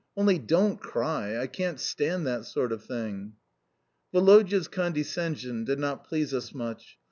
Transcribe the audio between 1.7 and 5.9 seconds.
stand that sort of thing." Woloda's condescension did